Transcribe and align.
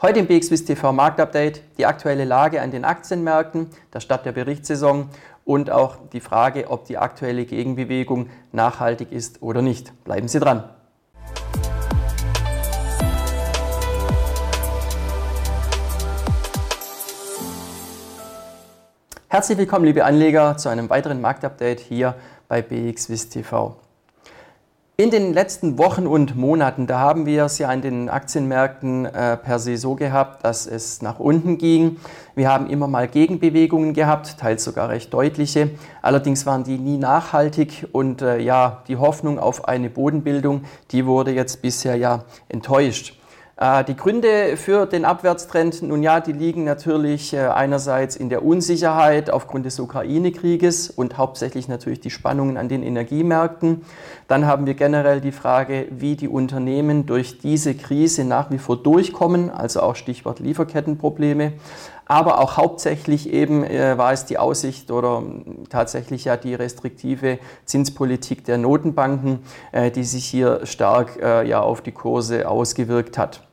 Heute 0.00 0.20
im 0.20 0.28
BXWIS 0.28 0.64
TV 0.64 0.92
Marktupdate 0.92 1.60
die 1.76 1.84
aktuelle 1.84 2.24
Lage 2.24 2.62
an 2.62 2.70
den 2.70 2.84
Aktienmärkten, 2.84 3.66
der 3.92 3.98
Start 3.98 4.24
der 4.26 4.30
Berichtssaison 4.30 5.08
und 5.44 5.72
auch 5.72 5.96
die 6.12 6.20
Frage, 6.20 6.70
ob 6.70 6.84
die 6.84 6.96
aktuelle 6.96 7.44
Gegenbewegung 7.44 8.30
nachhaltig 8.52 9.10
ist 9.10 9.42
oder 9.42 9.60
nicht. 9.60 9.92
Bleiben 10.04 10.28
Sie 10.28 10.38
dran. 10.38 10.62
Herzlich 19.26 19.58
willkommen, 19.58 19.84
liebe 19.84 20.04
Anleger, 20.04 20.56
zu 20.58 20.68
einem 20.68 20.88
weiteren 20.90 21.20
Marktupdate 21.20 21.80
hier 21.80 22.14
bei 22.46 22.62
BXWIS 22.62 23.30
TV. 23.30 23.74
In 25.00 25.12
den 25.12 25.32
letzten 25.32 25.78
Wochen 25.78 26.08
und 26.08 26.34
Monaten, 26.34 26.88
da 26.88 26.98
haben 26.98 27.24
wir 27.24 27.44
es 27.44 27.58
ja 27.58 27.68
an 27.68 27.82
den 27.82 28.08
Aktienmärkten 28.08 29.04
äh, 29.04 29.36
per 29.36 29.60
se 29.60 29.76
so 29.76 29.94
gehabt, 29.94 30.44
dass 30.44 30.66
es 30.66 31.02
nach 31.02 31.20
unten 31.20 31.56
ging. 31.56 31.98
Wir 32.34 32.48
haben 32.48 32.68
immer 32.68 32.88
mal 32.88 33.06
Gegenbewegungen 33.06 33.94
gehabt, 33.94 34.38
teils 34.38 34.64
sogar 34.64 34.88
recht 34.88 35.14
deutliche. 35.14 35.70
Allerdings 36.02 36.46
waren 36.46 36.64
die 36.64 36.78
nie 36.78 36.98
nachhaltig 36.98 37.86
und 37.92 38.22
äh, 38.22 38.40
ja, 38.40 38.82
die 38.88 38.96
Hoffnung 38.96 39.38
auf 39.38 39.68
eine 39.68 39.88
Bodenbildung, 39.88 40.64
die 40.90 41.06
wurde 41.06 41.30
jetzt 41.30 41.62
bisher 41.62 41.94
ja 41.94 42.24
enttäuscht. 42.48 43.14
Äh, 43.60 43.82
die 43.84 43.96
Gründe 43.96 44.56
für 44.56 44.86
den 44.86 45.04
Abwärtstrend, 45.04 45.82
nun 45.82 46.02
ja, 46.02 46.20
die 46.20 46.32
liegen 46.32 46.62
natürlich 46.62 47.34
äh, 47.34 47.48
einerseits 47.48 48.14
in 48.14 48.28
der 48.28 48.44
Unsicherheit 48.44 49.30
aufgrund 49.30 49.66
des 49.66 49.80
Ukraine-Krieges 49.80 50.90
und 50.90 51.18
hauptsächlich 51.18 51.66
natürlich 51.66 52.00
die 52.00 52.10
Spannungen 52.10 52.56
an 52.56 52.68
den 52.68 52.84
Energiemärkten. 52.84 53.82
Dann 54.28 54.46
haben 54.46 54.66
wir 54.66 54.74
generell 54.74 55.20
die 55.20 55.32
Frage, 55.32 55.86
wie 55.90 56.14
die 56.14 56.28
Unternehmen 56.28 57.06
durch 57.06 57.38
diese 57.38 57.74
Krise 57.74 58.24
nach 58.24 58.52
wie 58.52 58.58
vor 58.58 58.76
durchkommen, 58.80 59.50
also 59.50 59.80
auch 59.80 59.96
Stichwort 59.96 60.38
Lieferkettenprobleme. 60.38 61.54
Aber 62.06 62.38
auch 62.38 62.56
hauptsächlich 62.56 63.32
eben 63.32 63.64
äh, 63.64 63.98
war 63.98 64.12
es 64.12 64.24
die 64.24 64.38
Aussicht 64.38 64.92
oder 64.92 65.24
tatsächlich 65.68 66.26
ja 66.26 66.36
die 66.36 66.54
restriktive 66.54 67.40
Zinspolitik 67.64 68.44
der 68.44 68.56
Notenbanken, 68.56 69.40
die 69.94 70.04
sich 70.04 70.24
hier 70.24 70.64
stark 70.64 71.18
ja 71.20 71.60
auf 71.60 71.82
die 71.82 71.92
Kurse 71.92 72.48
ausgewirkt 72.48 73.18
hat. 73.18 73.47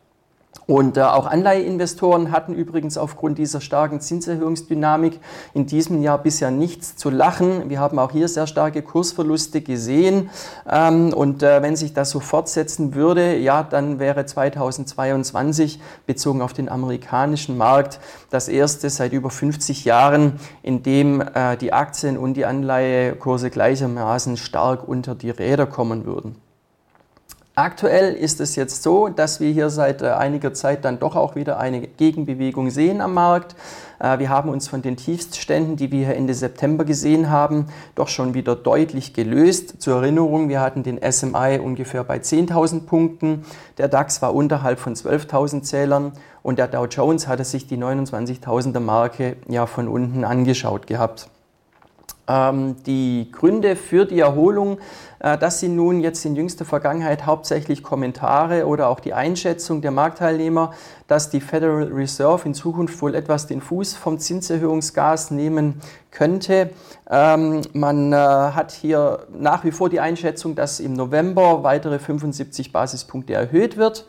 Und 0.68 0.98
äh, 0.98 1.02
auch 1.02 1.28
Anleiheinvestoren 1.28 2.32
hatten 2.32 2.56
übrigens 2.56 2.98
aufgrund 2.98 3.38
dieser 3.38 3.62
starken 3.62 4.02
Zinserhöhungsdynamik 4.02 5.20
in 5.54 5.68
diesem 5.68 6.02
Jahr 6.02 6.18
bisher 6.18 6.50
nichts 6.50 6.96
zu 6.96 7.12
lachen. 7.12 7.70
Wir 7.70 7.80
haben 7.80 8.00
auch 8.00 8.12
hier 8.12 8.28
sehr 8.28 8.48
starke 8.48 8.82
Kursverluste 8.82 9.62
gesehen. 9.62 10.32
Ähm, 10.68 11.14
und 11.14 11.44
äh, 11.44 11.62
wenn 11.62 11.76
sich 11.76 11.94
das 11.94 12.10
so 12.10 12.20
fortsetzen 12.20 12.96
würde, 12.96 13.38
ja, 13.38 13.62
dann 13.62 14.00
wäre 14.00 14.26
2022 14.26 15.80
bezogen 16.08 16.42
auf 16.42 16.54
den 16.54 16.68
amerikanischen 16.68 17.58
Markt 17.58 18.00
das 18.32 18.48
erste 18.48 18.90
seit 18.90 19.14
über 19.14 19.30
50 19.30 19.86
Jahren, 19.86 20.40
in 20.64 20.82
dem 20.82 21.22
äh, 21.22 21.58
die 21.58 21.74
Aktien 21.74 22.18
und 22.18 22.34
die 22.34 22.46
Anleihekurse 22.46 23.52
gleichermaßen 23.52 24.36
stark 24.38 24.88
unter 24.88 25.14
die 25.14 25.30
Räder 25.30 25.68
kommen 25.68 26.06
würden. 26.06 26.38
Aktuell 27.58 28.16
ist 28.16 28.42
es 28.42 28.58
jetzt 28.58 28.84
so, 28.84 29.08
dass 29.08 29.40
wir 29.40 29.50
hier 29.50 29.70
seit 29.70 30.02
äh, 30.02 30.10
einiger 30.10 30.54
Zeit 30.54 30.84
dann 30.84 31.00
doch 31.00 31.16
auch 31.16 31.36
wieder 31.36 31.58
eine 31.58 31.80
Gegenbewegung 31.88 32.70
sehen 32.70 33.00
am 33.00 33.14
Markt. 33.14 33.56
Äh, 33.98 34.20
wir 34.20 34.28
haben 34.28 34.50
uns 34.50 34.68
von 34.68 34.82
den 34.82 34.98
Tiefstständen, 34.98 35.78
die 35.78 35.90
wir 35.90 36.08
hier 36.08 36.18
Ende 36.18 36.34
September 36.34 36.84
gesehen 36.84 37.30
haben, 37.30 37.68
doch 37.96 38.10
schon 38.10 38.34
wieder 38.34 38.58
deutlich 38.58 39.14
gelöst. 39.14 39.82
Zur 39.82 40.02
Erinnerung, 40.02 40.50
wir 40.50 40.60
hatten 40.60 40.84
den 40.84 41.00
SMI 41.10 41.62
ungefähr 41.64 42.04
bei 42.04 42.18
10.000 42.18 42.88
Punkten, 42.88 43.46
der 43.78 43.88
DAX 43.88 44.22
war 44.22 44.36
unterhalb 44.36 44.78
von 44.78 44.94
12.000 44.94 45.62
Zählern 45.62 46.12
und 46.44 46.60
der 46.60 46.68
Dow 46.68 46.88
Jones 46.88 47.30
hatte 47.30 47.46
sich 47.46 47.68
die 47.68 47.78
29.000er 47.78 48.82
Marke 48.82 49.38
ja 49.48 49.66
von 49.66 49.88
unten 49.88 50.26
angeschaut 50.26 50.88
gehabt. 50.88 51.30
Ähm, 52.28 52.76
die 52.86 53.30
Gründe 53.32 53.76
für 53.76 54.06
die 54.06 54.20
Erholung, 54.20 54.80
äh, 55.20 55.38
das 55.38 55.60
sind 55.60 55.76
nun 55.76 56.02
jetzt 56.02 56.26
in 56.26 56.36
jüngster 56.36 56.66
Vergangenheit 56.66 57.26
hauptsächlich 57.26 57.84
Kommentare 57.84 58.66
oder 58.66 58.90
auch 58.90 59.00
die 59.00 59.14
Einschätzung 59.14 59.82
der 59.82 59.92
Marktteilnehmer, 59.92 60.72
dass 61.08 61.30
die 61.30 61.40
Federal 61.40 61.84
Reserve 61.84 62.48
in 62.48 62.54
Zukunft 62.54 63.00
wohl 63.02 63.14
etwas 63.14 63.46
den 63.46 63.62
Fuß 63.62 63.96
vom 63.96 64.18
Zinserhöhungsgas 64.18 65.30
nehmen 65.30 65.82
könnte. 66.10 66.72
Ähm, 67.10 67.62
man 67.74 68.12
äh, 68.12 68.16
hat 68.16 68.72
hier 68.72 69.28
nach 69.38 69.64
wie 69.64 69.72
vor 69.72 69.90
die 69.90 70.00
Einschätzung, 70.00 70.56
dass 70.56 70.80
im 70.80 70.94
November 70.94 71.64
weitere 71.64 72.00
75 72.00 72.72
Basispunkte 72.72 73.34
erhöht 73.34 73.78
wird. 73.78 74.06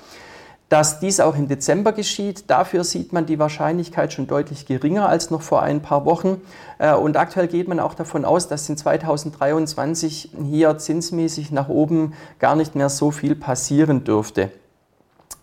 Dass 0.68 0.98
dies 0.98 1.20
auch 1.20 1.36
im 1.36 1.46
Dezember 1.46 1.92
geschieht, 1.92 2.50
dafür 2.50 2.82
sieht 2.82 3.12
man 3.12 3.24
die 3.24 3.38
Wahrscheinlichkeit 3.38 4.12
schon 4.12 4.26
deutlich 4.26 4.66
geringer 4.66 5.08
als 5.08 5.30
noch 5.30 5.42
vor 5.42 5.62
ein 5.62 5.80
paar 5.80 6.04
Wochen. 6.04 6.40
Äh, 6.78 6.94
und 6.94 7.16
aktuell 7.16 7.46
geht 7.46 7.68
man 7.68 7.78
auch 7.78 7.94
davon 7.94 8.24
aus, 8.24 8.48
dass 8.48 8.68
in 8.68 8.76
2023 8.76 10.30
hier 10.44 10.76
zinsmäßig 10.76 11.52
nach 11.52 11.68
oben 11.68 12.14
gar 12.40 12.56
nicht 12.56 12.74
mehr 12.74 12.88
so 12.88 13.12
viel 13.12 13.36
passieren 13.36 14.02
dürfte. 14.02 14.50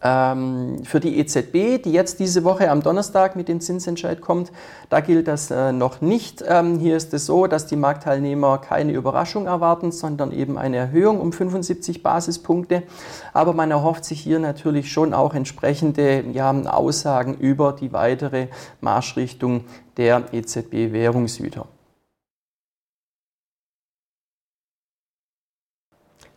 Ähm, 0.04 0.84
für 0.84 1.00
die 1.00 1.18
EZB, 1.18 1.82
die 1.82 1.94
jetzt 1.94 2.20
diese 2.20 2.44
Woche 2.44 2.70
am 2.70 2.84
Donnerstag 2.84 3.38
mit 3.38 3.48
dem 3.48 3.62
Zinsentscheid 3.62 4.20
kommt, 4.20 4.52
da 4.90 5.00
gilt 5.00 5.30
das 5.30 5.50
äh, 5.50 5.72
noch 5.72 6.02
nicht. 6.02 6.44
Ähm, 6.46 6.78
hier 6.80 6.98
ist 6.98 7.14
es 7.14 7.26
so, 7.26 7.48
dass 7.48 7.68
die 7.68 7.78
Marktteilnehmer 7.78 8.58
keine 8.58 8.92
Überraschung 8.92 9.46
erwarten, 9.46 9.94
sondern 9.94 10.34
eben 10.34 10.58
eine 10.58 10.76
Erhöhung 10.76 11.22
um 11.22 11.32
75 11.32 12.04
Basispunkte. 12.04 12.84
Aber 13.32 13.54
man 13.54 13.72
erhofft 13.72 14.04
sich 14.04 14.20
hier 14.20 14.40
natürlich 14.40 14.92
schon 14.92 15.14
auch 15.14 15.34
entsprechende 15.34 16.26
ja, 16.34 16.52
Aussagen 16.52 17.36
über 17.36 17.72
die 17.72 17.94
weitere 17.94 18.48
Marschrichtung 18.82 19.64
der 19.96 20.34
EZB-Währungshüter. 20.34 21.66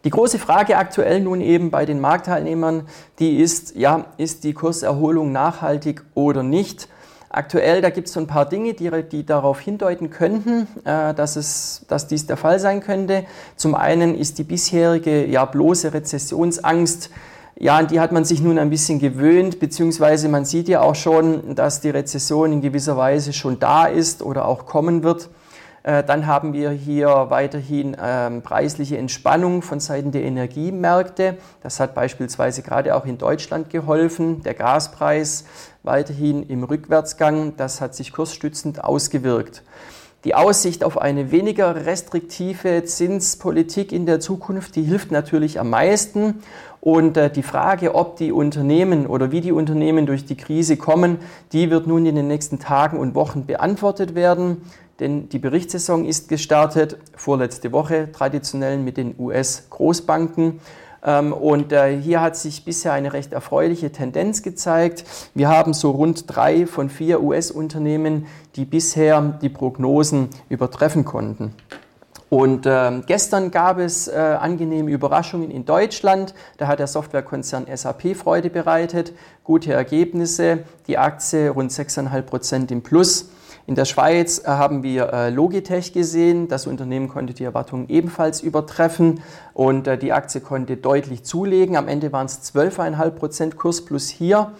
Die 0.06 0.10
große 0.10 0.38
Frage 0.38 0.76
aktuell 0.76 1.20
nun 1.20 1.40
eben 1.40 1.72
bei 1.72 1.84
den 1.84 2.00
Marktteilnehmern, 2.00 2.86
die 3.18 3.38
ist, 3.38 3.74
ja, 3.74 4.04
ist 4.18 4.44
die 4.44 4.52
Kurserholung 4.52 5.32
nachhaltig 5.32 6.04
oder 6.14 6.44
nicht? 6.44 6.88
Aktuell, 7.28 7.82
da 7.82 7.90
gibt 7.90 8.06
es 8.06 8.14
so 8.14 8.20
ein 8.20 8.28
paar 8.28 8.48
Dinge, 8.48 8.74
die, 8.74 8.88
die 9.02 9.26
darauf 9.26 9.58
hindeuten 9.58 10.10
könnten, 10.10 10.68
äh, 10.84 11.12
dass, 11.12 11.34
es, 11.34 11.86
dass 11.88 12.06
dies 12.06 12.24
der 12.24 12.36
Fall 12.36 12.60
sein 12.60 12.82
könnte. 12.82 13.24
Zum 13.56 13.74
einen 13.74 14.14
ist 14.14 14.38
die 14.38 14.44
bisherige, 14.44 15.26
ja, 15.26 15.44
bloße 15.44 15.92
Rezessionsangst, 15.92 17.10
ja, 17.58 17.76
an 17.76 17.88
die 17.88 17.98
hat 17.98 18.12
man 18.12 18.24
sich 18.24 18.40
nun 18.40 18.60
ein 18.60 18.70
bisschen 18.70 19.00
gewöhnt, 19.00 19.58
beziehungsweise 19.58 20.28
man 20.28 20.44
sieht 20.44 20.68
ja 20.68 20.82
auch 20.82 20.94
schon, 20.94 21.56
dass 21.56 21.80
die 21.80 21.90
Rezession 21.90 22.52
in 22.52 22.60
gewisser 22.60 22.96
Weise 22.96 23.32
schon 23.32 23.58
da 23.58 23.86
ist 23.86 24.22
oder 24.22 24.46
auch 24.46 24.66
kommen 24.66 25.02
wird. 25.02 25.30
Äh, 25.86 26.02
dann 26.02 26.26
haben 26.26 26.52
wir 26.52 26.70
hier 26.70 27.26
weiterhin 27.28 27.96
ähm, 28.02 28.42
preisliche 28.42 28.98
Entspannung 28.98 29.62
von 29.62 29.78
Seiten 29.78 30.10
der 30.10 30.24
Energiemärkte. 30.24 31.38
Das 31.62 31.78
hat 31.78 31.94
beispielsweise 31.94 32.62
gerade 32.62 32.96
auch 32.96 33.06
in 33.06 33.18
Deutschland 33.18 33.70
geholfen. 33.70 34.42
Der 34.42 34.54
Gaspreis 34.54 35.44
weiterhin 35.84 36.42
im 36.48 36.64
Rückwärtsgang. 36.64 37.56
Das 37.56 37.80
hat 37.80 37.94
sich 37.94 38.12
kursstützend 38.12 38.82
ausgewirkt. 38.82 39.62
Die 40.24 40.34
Aussicht 40.34 40.82
auf 40.82 41.00
eine 41.00 41.30
weniger 41.30 41.86
restriktive 41.86 42.82
Zinspolitik 42.82 43.92
in 43.92 44.06
der 44.06 44.18
Zukunft, 44.18 44.74
die 44.74 44.82
hilft 44.82 45.12
natürlich 45.12 45.60
am 45.60 45.70
meisten. 45.70 46.42
Und 46.80 47.16
äh, 47.16 47.30
die 47.30 47.44
Frage, 47.44 47.94
ob 47.94 48.16
die 48.16 48.32
Unternehmen 48.32 49.06
oder 49.06 49.30
wie 49.30 49.40
die 49.40 49.52
Unternehmen 49.52 50.06
durch 50.06 50.24
die 50.24 50.36
Krise 50.36 50.76
kommen, 50.76 51.18
die 51.52 51.70
wird 51.70 51.86
nun 51.86 52.06
in 52.06 52.16
den 52.16 52.26
nächsten 52.26 52.58
Tagen 52.58 52.98
und 52.98 53.14
Wochen 53.14 53.46
beantwortet 53.46 54.16
werden 54.16 54.62
denn 55.00 55.28
die 55.28 55.38
Berichtssaison 55.38 56.04
ist 56.04 56.28
gestartet, 56.28 56.96
vorletzte 57.16 57.72
Woche 57.72 58.10
traditionell 58.12 58.78
mit 58.78 58.96
den 58.96 59.14
US-Großbanken. 59.18 60.60
Ähm, 61.04 61.32
und 61.32 61.72
äh, 61.72 62.00
hier 62.00 62.20
hat 62.20 62.36
sich 62.36 62.64
bisher 62.64 62.92
eine 62.92 63.12
recht 63.12 63.32
erfreuliche 63.32 63.92
Tendenz 63.92 64.42
gezeigt. 64.42 65.04
Wir 65.34 65.48
haben 65.48 65.74
so 65.74 65.90
rund 65.90 66.24
drei 66.26 66.66
von 66.66 66.88
vier 66.88 67.22
US-Unternehmen, 67.22 68.26
die 68.56 68.64
bisher 68.64 69.20
die 69.20 69.48
Prognosen 69.48 70.30
übertreffen 70.48 71.04
konnten. 71.04 71.54
Und 72.28 72.66
äh, 72.66 73.02
gestern 73.06 73.52
gab 73.52 73.78
es 73.78 74.08
äh, 74.08 74.16
angenehme 74.16 74.90
Überraschungen 74.90 75.50
in 75.50 75.64
Deutschland. 75.64 76.34
Da 76.56 76.66
hat 76.66 76.80
der 76.80 76.88
Softwarekonzern 76.88 77.66
SAP 77.72 78.16
Freude 78.16 78.50
bereitet. 78.50 79.12
Gute 79.44 79.72
Ergebnisse, 79.72 80.64
die 80.88 80.98
Aktie 80.98 81.50
rund 81.50 81.70
6,5 81.70 82.22
Prozent 82.22 82.70
im 82.72 82.82
Plus. 82.82 83.30
In 83.68 83.74
der 83.74 83.84
Schweiz 83.84 84.38
äh, 84.38 84.46
haben 84.46 84.84
wir 84.84 85.12
äh, 85.12 85.30
Logitech 85.30 85.92
gesehen. 85.92 86.46
Das 86.46 86.68
Unternehmen 86.68 87.08
konnte 87.08 87.34
die 87.34 87.42
Erwartungen 87.42 87.88
ebenfalls 87.88 88.40
übertreffen 88.40 89.22
und 89.54 89.88
äh, 89.88 89.98
die 89.98 90.12
Aktie 90.12 90.40
konnte 90.40 90.76
deutlich 90.76 91.24
zulegen. 91.24 91.76
Am 91.76 91.88
Ende 91.88 92.12
waren 92.12 92.26
es 92.26 92.54
12,5 92.54 93.10
Prozent 93.10 93.56
Kurs 93.56 93.84
plus 93.84 94.08
hier. 94.08 94.52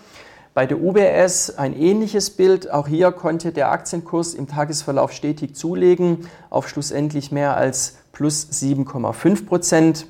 Bei 0.54 0.66
der 0.66 0.80
UBS 0.80 1.50
ein 1.56 1.78
ähnliches 1.78 2.30
Bild. 2.30 2.70
Auch 2.72 2.88
hier 2.88 3.12
konnte 3.12 3.52
der 3.52 3.70
Aktienkurs 3.70 4.34
im 4.34 4.48
Tagesverlauf 4.48 5.12
stetig 5.12 5.54
zulegen 5.54 6.26
auf 6.50 6.68
schlussendlich 6.68 7.30
mehr 7.30 7.56
als 7.56 7.98
plus 8.10 8.48
7,5 8.50 9.46
Prozent. 9.46 10.06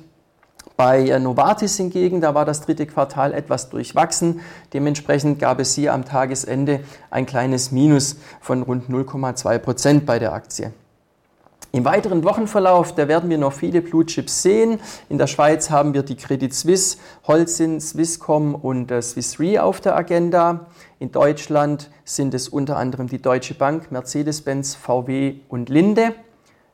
Bei 0.77 1.09
äh, 1.09 1.19
Novartis 1.19 1.75
hingegen, 1.77 2.21
da 2.21 2.35
war 2.35 2.45
das 2.45 2.61
dritte 2.61 2.85
Quartal 2.85 3.33
etwas 3.33 3.69
durchwachsen. 3.69 4.41
Dementsprechend 4.73 5.39
gab 5.39 5.59
es 5.59 5.73
hier 5.73 5.91
am 5.91 6.05
Tagesende 6.05 6.81
ein 7.09 7.25
kleines 7.25 7.71
Minus 7.71 8.17
von 8.39 8.61
rund 8.61 8.87
0,2 8.87 9.57
Prozent 9.57 10.05
bei 10.05 10.19
der 10.19 10.33
Aktie. 10.33 10.71
Im 11.71 11.83
weiteren 11.83 12.23
Wochenverlauf, 12.23 12.93
da 12.93 13.07
werden 13.07 13.29
wir 13.29 13.39
noch 13.39 13.53
viele 13.53 13.81
Blue 13.81 14.05
Chips 14.05 14.43
sehen. 14.43 14.79
In 15.09 15.17
der 15.17 15.27
Schweiz 15.27 15.69
haben 15.69 15.93
wir 15.95 16.03
die 16.03 16.15
Credit 16.15 16.53
Suisse, 16.53 16.97
Holcim, 17.27 17.79
Swisscom 17.79 18.53
und 18.55 18.91
äh, 18.91 19.01
Swiss 19.01 19.39
Re 19.39 19.61
auf 19.61 19.81
der 19.81 19.95
Agenda. 19.95 20.67
In 20.99 21.11
Deutschland 21.11 21.89
sind 22.05 22.35
es 22.35 22.47
unter 22.47 22.77
anderem 22.77 23.07
die 23.07 23.21
Deutsche 23.21 23.55
Bank, 23.55 23.91
Mercedes-Benz, 23.91 24.75
VW 24.75 25.37
und 25.49 25.69
Linde. 25.69 26.13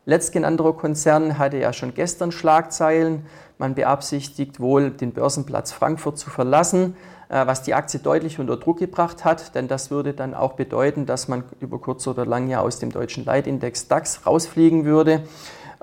Letztgenannter 0.06 0.74
Konzern 0.74 1.38
hatte 1.38 1.58
ja 1.58 1.72
schon 1.72 1.94
gestern 1.94 2.34
Schlagzeilen. 2.34 3.26
Man 3.58 3.76
beabsichtigt 3.76 4.60
wohl, 4.60 4.92
den 4.92 5.14
Börsenplatz 5.14 5.72
Frankfurt 5.72 6.18
zu 6.18 6.30
verlassen. 6.30 6.96
Äh, 7.34 7.48
was 7.48 7.64
die 7.64 7.74
Aktie 7.74 8.00
deutlich 8.00 8.38
unter 8.40 8.58
Druck 8.58 8.78
gebracht 8.78 9.26
hat, 9.26 9.56
denn 9.56 9.68
das 9.68 9.90
würde 9.90 10.14
dann 10.14 10.36
auch 10.36 10.54
bedeuten, 10.54 11.08
dass 11.08 11.28
man 11.28 11.44
über 11.62 11.80
kurz 11.80 12.06
oder 12.06 12.28
lang 12.28 12.48
ja 12.48 12.62
aus 12.62 12.78
dem 12.78 12.92
deutschen 12.92 13.26
Leitindex 13.26 13.88
DAX 13.88 14.28
rausfliegen 14.28 14.86
würde. 14.86 15.24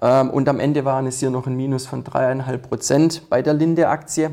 Ähm, 0.01 0.31
und 0.31 0.49
am 0.49 0.61
Ende 0.61 0.85
waren 0.85 1.09
es 1.09 1.19
hier 1.19 1.31
noch 1.31 1.49
ein 1.49 1.57
Minus 1.57 1.89
von 1.89 2.05
3,5 2.05 2.59
Prozent 2.59 3.31
bei 3.31 3.43
der 3.43 3.55
Linde-Aktie. 3.55 4.31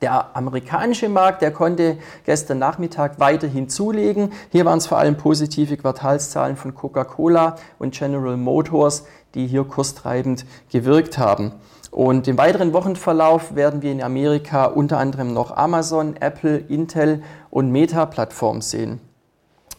Der 0.00 0.34
amerikanische 0.34 1.10
Markt, 1.10 1.42
der 1.42 1.50
konnte 1.50 1.98
gestern 2.24 2.58
Nachmittag 2.58 3.20
weiterhin 3.20 3.68
zulegen. 3.68 4.32
Hier 4.50 4.64
waren 4.64 4.78
es 4.78 4.86
vor 4.86 4.98
allem 4.98 5.16
positive 5.16 5.76
Quartalszahlen 5.76 6.56
von 6.56 6.74
Coca-Cola 6.74 7.56
und 7.78 7.94
General 7.94 8.38
Motors, 8.38 9.04
die 9.34 9.46
hier 9.46 9.64
kurstreibend 9.64 10.46
gewirkt 10.70 11.18
haben. 11.18 11.52
Und 11.94 12.26
im 12.26 12.36
weiteren 12.38 12.72
Wochenverlauf 12.72 13.54
werden 13.54 13.80
wir 13.80 13.92
in 13.92 14.02
Amerika 14.02 14.64
unter 14.64 14.98
anderem 14.98 15.32
noch 15.32 15.56
Amazon, 15.56 16.16
Apple, 16.16 16.56
Intel 16.56 17.22
und 17.50 17.70
Meta-Plattformen 17.70 18.62
sehen. 18.62 18.98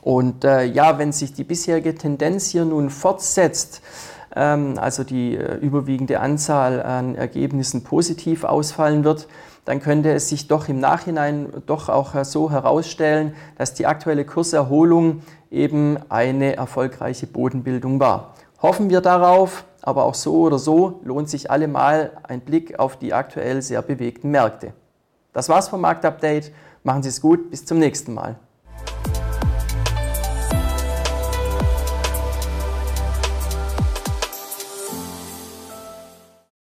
Und 0.02 0.46
äh, 0.46 0.64
ja, 0.64 0.98
wenn 0.98 1.12
sich 1.12 1.34
die 1.34 1.44
bisherige 1.44 1.94
Tendenz 1.94 2.48
hier 2.48 2.64
nun 2.64 2.90
fortsetzt, 2.90 3.82
ähm, 4.34 4.76
also 4.80 5.04
die 5.04 5.36
äh, 5.36 5.58
überwiegende 5.58 6.22
Anzahl 6.22 6.82
an 6.82 7.16
Ergebnissen 7.16 7.84
positiv 7.84 8.46
ausfallen 8.46 9.04
wird, 9.04 9.28
dann 9.66 9.82
könnte 9.82 10.14
es 10.14 10.30
sich 10.30 10.48
doch 10.48 10.70
im 10.70 10.80
Nachhinein 10.80 11.50
doch 11.66 11.90
auch 11.90 12.24
so 12.24 12.50
herausstellen, 12.50 13.34
dass 13.58 13.74
die 13.74 13.88
aktuelle 13.88 14.24
Kurserholung 14.24 15.22
eben 15.52 15.98
eine 16.08 16.56
erfolgreiche 16.56 17.28
Bodenbildung 17.28 18.00
war. 18.00 18.36
Hoffen 18.62 18.90
wir 18.90 19.02
darauf, 19.02 19.66
aber 19.86 20.04
auch 20.04 20.16
so 20.16 20.42
oder 20.42 20.58
so 20.58 21.00
lohnt 21.04 21.30
sich 21.30 21.52
allemal 21.52 22.12
ein 22.24 22.42
Blick 22.42 22.80
auf 22.80 22.98
die 22.98 23.14
aktuell 23.14 23.62
sehr 23.62 23.82
bewegten 23.82 24.32
Märkte. 24.32 24.74
Das 25.32 25.48
war's 25.48 25.70
vom 25.70 25.82
Marktupdate. 25.82 26.52
Machen 26.84 27.04
Sie 27.04 27.10
es 27.10 27.22
gut, 27.22 27.52
bis 27.52 27.66
zum 27.66 27.80
nächsten 27.80 28.14
Mal. 28.14 28.36